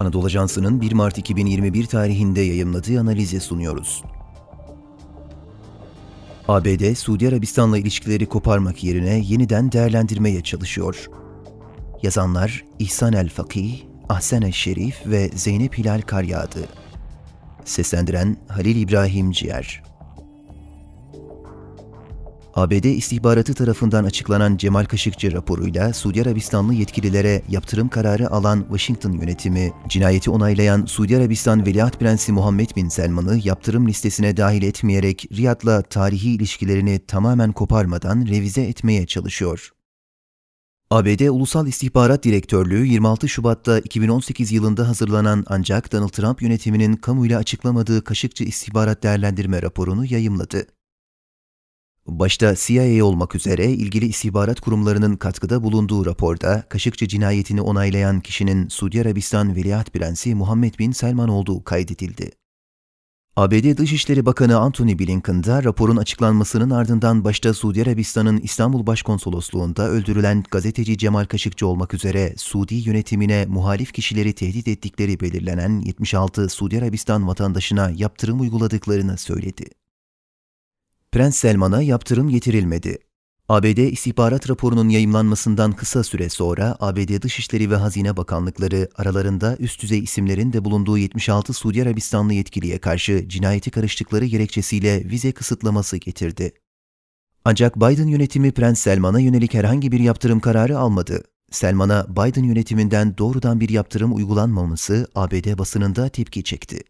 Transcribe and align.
Anadolu 0.00 0.26
Ajansı'nın 0.26 0.80
1 0.80 0.92
Mart 0.92 1.18
2021 1.18 1.86
tarihinde 1.86 2.40
yayımladığı 2.40 3.00
analize 3.00 3.40
sunuyoruz. 3.40 4.02
ABD, 6.48 6.94
Suudi 6.94 7.28
Arabistan'la 7.28 7.78
ilişkileri 7.78 8.26
koparmak 8.26 8.84
yerine 8.84 9.22
yeniden 9.26 9.72
değerlendirmeye 9.72 10.42
çalışıyor. 10.42 11.10
Yazanlar 12.02 12.64
İhsan 12.78 13.12
el-Fakih, 13.12 13.82
Ahsen 14.08 14.42
el-Şerif 14.42 15.06
ve 15.06 15.28
Zeynep 15.34 15.78
Hilal 15.78 16.00
Karyağdı. 16.00 16.68
Seslendiren 17.64 18.36
Halil 18.48 18.76
İbrahim 18.76 19.30
Ciğer. 19.30 19.93
ABD 22.56 22.84
istihbaratı 22.84 23.54
tarafından 23.54 24.04
açıklanan 24.04 24.56
Cemal 24.56 24.84
Kaşıkçı 24.84 25.32
raporuyla 25.32 25.92
Suudi 25.92 26.22
Arabistanlı 26.22 26.74
yetkililere 26.74 27.42
yaptırım 27.48 27.88
kararı 27.88 28.30
alan 28.30 28.60
Washington 28.60 29.12
yönetimi, 29.12 29.72
cinayeti 29.88 30.30
onaylayan 30.30 30.86
Suudi 30.86 31.16
Arabistan 31.16 31.66
Veliaht 31.66 32.00
Prensi 32.00 32.32
Muhammed 32.32 32.70
Bin 32.76 32.88
Selman'ı 32.88 33.40
yaptırım 33.44 33.88
listesine 33.88 34.36
dahil 34.36 34.62
etmeyerek 34.62 35.26
Riyad'la 35.32 35.82
tarihi 35.82 36.34
ilişkilerini 36.34 36.98
tamamen 37.06 37.52
koparmadan 37.52 38.26
revize 38.26 38.62
etmeye 38.62 39.06
çalışıyor. 39.06 39.70
ABD 40.90 41.28
Ulusal 41.28 41.66
İstihbarat 41.66 42.24
Direktörlüğü 42.24 42.86
26 42.86 43.28
Şubat'ta 43.28 43.78
2018 43.78 44.52
yılında 44.52 44.88
hazırlanan 44.88 45.44
ancak 45.46 45.92
Donald 45.92 46.08
Trump 46.08 46.42
yönetiminin 46.42 46.96
kamuyla 46.96 47.38
açıklamadığı 47.38 48.04
Kaşıkçı 48.04 48.44
İstihbarat 48.44 49.02
Değerlendirme 49.02 49.62
raporunu 49.62 50.04
yayımladı. 50.04 50.66
Başta 52.06 52.54
CIA 52.56 53.04
olmak 53.04 53.34
üzere 53.34 53.70
ilgili 53.70 54.06
istihbarat 54.06 54.60
kurumlarının 54.60 55.16
katkıda 55.16 55.62
bulunduğu 55.62 56.06
raporda 56.06 56.64
Kaşıkçı 56.68 57.08
cinayetini 57.08 57.60
onaylayan 57.60 58.20
kişinin 58.20 58.68
Suudi 58.68 59.00
Arabistan 59.00 59.56
Veliaht 59.56 59.92
Prensi 59.92 60.34
Muhammed 60.34 60.78
Bin 60.78 60.92
Selman 60.92 61.28
olduğu 61.28 61.64
kaydedildi. 61.64 62.30
ABD 63.36 63.78
Dışişleri 63.78 64.26
Bakanı 64.26 64.58
Antony 64.58 64.98
Blinken 64.98 65.44
da 65.44 65.64
raporun 65.64 65.96
açıklanmasının 65.96 66.70
ardından 66.70 67.24
başta 67.24 67.54
Suudi 67.54 67.82
Arabistan'ın 67.82 68.38
İstanbul 68.38 68.86
Başkonsolosluğu'nda 68.86 69.88
öldürülen 69.88 70.44
gazeteci 70.50 70.98
Cemal 70.98 71.24
Kaşıkçı 71.24 71.66
olmak 71.66 71.94
üzere 71.94 72.34
Suudi 72.36 72.74
yönetimine 72.74 73.46
muhalif 73.46 73.92
kişileri 73.92 74.32
tehdit 74.32 74.68
ettikleri 74.68 75.20
belirlenen 75.20 75.80
76 75.80 76.48
Suudi 76.48 76.78
Arabistan 76.78 77.28
vatandaşına 77.28 77.90
yaptırım 77.96 78.40
uyguladıklarını 78.40 79.18
söyledi. 79.18 79.83
Prens 81.14 81.36
Selman'a 81.36 81.82
yaptırım 81.82 82.28
getirilmedi. 82.28 82.98
ABD 83.48 83.78
istihbarat 83.78 84.50
raporunun 84.50 84.88
yayımlanmasından 84.88 85.72
kısa 85.72 86.04
süre 86.04 86.28
sonra 86.28 86.76
ABD 86.80 87.22
Dışişleri 87.22 87.70
ve 87.70 87.76
Hazine 87.76 88.16
Bakanlıkları 88.16 88.88
aralarında 88.96 89.56
üst 89.58 89.82
düzey 89.82 89.98
isimlerin 89.98 90.52
de 90.52 90.64
bulunduğu 90.64 90.98
76 90.98 91.52
Suudi 91.52 91.82
Arabistanlı 91.82 92.32
yetkiliye 92.32 92.78
karşı 92.78 93.28
cinayeti 93.28 93.70
karıştıkları 93.70 94.24
gerekçesiyle 94.24 95.04
vize 95.10 95.32
kısıtlaması 95.32 95.96
getirdi. 95.96 96.52
Ancak 97.44 97.76
Biden 97.76 98.08
yönetimi 98.08 98.52
Prens 98.52 98.78
Selman'a 98.78 99.20
yönelik 99.20 99.54
herhangi 99.54 99.92
bir 99.92 100.00
yaptırım 100.00 100.40
kararı 100.40 100.78
almadı. 100.78 101.22
Selman'a 101.50 102.06
Biden 102.08 102.44
yönetiminden 102.44 103.18
doğrudan 103.18 103.60
bir 103.60 103.68
yaptırım 103.68 104.16
uygulanmaması 104.16 105.08
ABD 105.14 105.58
basınında 105.58 106.08
tepki 106.08 106.44
çekti. 106.44 106.80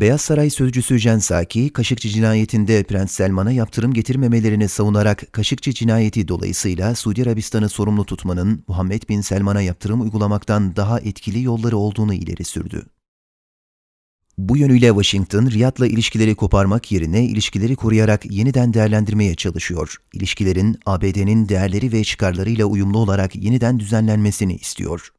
Beyaz 0.00 0.20
Saray 0.20 0.50
sözcüsü 0.50 0.98
Jen 0.98 1.18
Psaki, 1.18 1.72
Kaşıkçı 1.72 2.08
cinayetinde 2.08 2.82
Prens 2.82 3.12
Selman'a 3.12 3.52
yaptırım 3.52 3.92
getirmemelerini 3.94 4.68
savunarak 4.68 5.32
Kaşıkçı 5.32 5.72
cinayeti 5.72 6.28
dolayısıyla 6.28 6.94
Suudi 6.94 7.22
Arabistan'ı 7.22 7.68
sorumlu 7.68 8.04
tutmanın 8.04 8.64
Muhammed 8.68 9.02
Bin 9.08 9.20
Selman'a 9.20 9.62
yaptırım 9.62 10.00
uygulamaktan 10.00 10.76
daha 10.76 11.00
etkili 11.00 11.42
yolları 11.42 11.76
olduğunu 11.76 12.14
ileri 12.14 12.44
sürdü. 12.44 12.86
Bu 14.38 14.56
yönüyle 14.56 14.88
Washington, 14.88 15.50
Riyad'la 15.50 15.86
ilişkileri 15.86 16.34
koparmak 16.34 16.92
yerine 16.92 17.24
ilişkileri 17.24 17.76
koruyarak 17.76 18.30
yeniden 18.30 18.74
değerlendirmeye 18.74 19.34
çalışıyor. 19.34 19.96
İlişkilerin 20.12 20.78
ABD'nin 20.86 21.48
değerleri 21.48 21.92
ve 21.92 22.04
çıkarlarıyla 22.04 22.66
uyumlu 22.66 22.98
olarak 22.98 23.36
yeniden 23.36 23.80
düzenlenmesini 23.80 24.56
istiyor. 24.56 25.12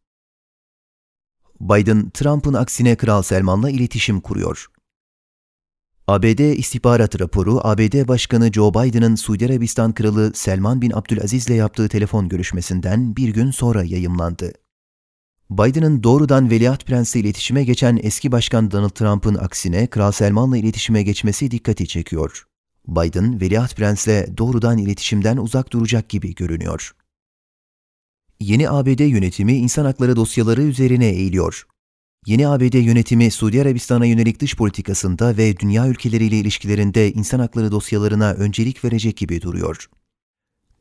Biden, 1.62 2.10
Trump'ın 2.10 2.54
aksine 2.54 2.96
Kral 2.96 3.22
Selman'la 3.22 3.70
iletişim 3.70 4.22
kuruyor. 4.22 4.66
ABD 6.08 6.40
istihbarat 6.40 7.20
raporu, 7.20 7.60
ABD 7.64 8.08
Başkanı 8.08 8.52
Joe 8.54 8.74
Biden'ın 8.74 9.16
Suudi 9.16 9.46
Arabistan 9.46 9.94
Kralı 9.94 10.32
Selman 10.36 10.82
bin 10.82 10.92
Abdülaziz 10.92 11.48
ile 11.48 11.54
yaptığı 11.54 11.90
telefon 11.90 12.30
görüşmesinden 12.30 13.16
bir 13.16 13.30
gün 13.30 13.52
sonra 13.52 13.84
yayımlandı. 13.84 14.54
Biden'ın 15.50 16.04
doğrudan 16.04 16.50
Veliaht 16.50 16.86
Prens'le 16.86 17.16
iletişime 17.16 17.64
geçen 17.64 18.00
eski 18.04 18.32
başkan 18.32 18.72
Donald 18.72 18.90
Trump'ın 18.90 19.36
aksine 19.36 19.88
Kral 19.88 20.12
Selman'la 20.12 20.58
iletişime 20.58 21.04
geçmesi 21.04 21.52
dikkati 21.52 21.88
çekiyor. 21.88 22.46
Biden, 22.88 23.42
Veliaht 23.42 23.76
Prens'le 23.76 24.38
doğrudan 24.38 24.78
iletişimden 24.78 25.38
uzak 25.38 25.74
duracak 25.74 26.10
gibi 26.10 26.36
görünüyor. 26.36 26.92
Yeni 28.42 28.70
ABD 28.70 29.00
yönetimi 29.00 29.54
insan 29.54 29.86
hakları 29.86 30.16
dosyaları 30.16 30.62
üzerine 30.62 31.06
eğiliyor. 31.08 31.64
Yeni 32.26 32.48
ABD 32.48 32.74
yönetimi 32.74 33.32
Suudi 33.32 33.62
Arabistan'a 33.62 34.06
yönelik 34.06 34.40
dış 34.40 34.56
politikasında 34.56 35.38
ve 35.38 35.58
dünya 35.58 35.88
ülkeleriyle 35.88 36.38
ilişkilerinde 36.38 37.12
insan 37.12 37.40
hakları 37.40 37.72
dosyalarına 37.72 38.32
öncelik 38.32 38.86
verecek 38.86 39.18
gibi 39.18 39.42
duruyor. 39.42 39.90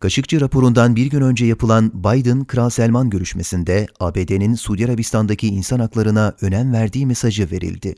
Kaşıkçı 0.00 0.40
raporundan 0.40 0.96
bir 0.96 1.06
gün 1.06 1.20
önce 1.20 1.46
yapılan 1.46 1.92
Biden-Kral 2.04 2.70
Selman 2.70 3.10
görüşmesinde 3.10 3.86
ABD'nin 4.00 4.54
Suudi 4.54 4.84
Arabistan'daki 4.84 5.48
insan 5.48 5.80
haklarına 5.80 6.36
önem 6.40 6.72
verdiği 6.72 7.06
mesajı 7.06 7.50
verildi. 7.50 7.94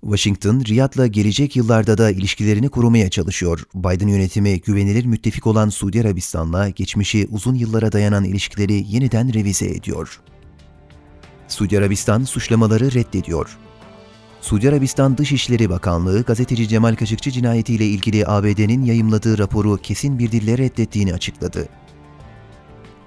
Washington, 0.00 0.62
Riyad'la 0.68 1.06
gelecek 1.06 1.56
yıllarda 1.56 1.98
da 1.98 2.10
ilişkilerini 2.10 2.68
korumaya 2.68 3.10
çalışıyor. 3.10 3.64
Biden 3.74 4.08
yönetimi 4.08 4.60
güvenilir 4.60 5.04
müttefik 5.04 5.46
olan 5.46 5.68
Suudi 5.68 6.00
Arabistan'la 6.00 6.68
geçmişi 6.68 7.28
uzun 7.30 7.54
yıllara 7.54 7.92
dayanan 7.92 8.24
ilişkileri 8.24 8.84
yeniden 8.88 9.34
revize 9.34 9.66
ediyor. 9.66 10.20
Suudi 11.48 11.78
Arabistan 11.78 12.24
suçlamaları 12.24 12.92
reddediyor. 12.94 13.58
Suudi 14.40 14.68
Arabistan 14.68 15.18
Dışişleri 15.18 15.70
Bakanlığı 15.70 16.22
gazeteci 16.22 16.68
Cemal 16.68 16.94
Kaşıkçı 16.94 17.30
cinayetiyle 17.30 17.86
ilgili 17.86 18.26
ABD'nin 18.26 18.84
yayımladığı 18.84 19.38
raporu 19.38 19.76
kesin 19.76 20.18
bir 20.18 20.32
dille 20.32 20.58
reddettiğini 20.58 21.14
açıkladı. 21.14 21.68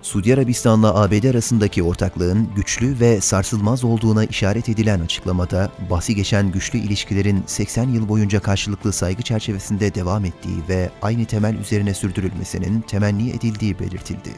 Suudi 0.01 0.34
Arabistan'la 0.34 1.01
ABD 1.01 1.23
arasındaki 1.23 1.84
ortaklığın 1.84 2.50
güçlü 2.56 3.00
ve 3.00 3.22
sarsılmaz 3.22 3.84
olduğuna 3.84 4.25
işaret 4.25 4.69
edilen 4.69 5.00
açıklamada, 5.00 5.72
bahsi 5.89 6.16
geçen 6.16 6.51
güçlü 6.51 6.79
ilişkilerin 6.79 7.44
80 7.45 7.89
yıl 7.89 8.09
boyunca 8.09 8.40
karşılıklı 8.40 8.94
saygı 8.94 9.22
çerçevesinde 9.22 9.95
devam 9.95 10.25
ettiği 10.25 10.57
ve 10.69 10.90
aynı 11.01 11.25
temel 11.25 11.56
üzerine 11.56 11.94
sürdürülmesinin 11.94 12.81
temenni 12.81 13.29
edildiği 13.29 13.79
belirtildi. 13.79 14.29